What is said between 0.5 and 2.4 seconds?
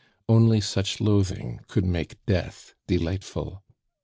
such loathing could make